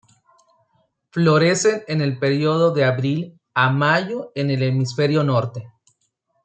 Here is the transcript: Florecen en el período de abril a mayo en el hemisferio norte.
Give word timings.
Florecen 1.11 1.83
en 1.87 2.01
el 2.01 2.17
período 2.17 2.73
de 2.73 2.85
abril 2.85 3.39
a 3.53 3.69
mayo 3.71 4.31
en 4.33 4.49
el 4.49 4.63
hemisferio 4.63 5.23
norte. 5.23 5.69